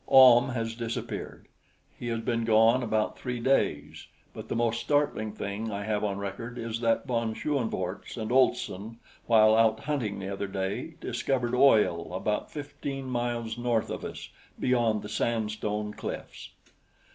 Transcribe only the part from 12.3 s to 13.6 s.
fifteen miles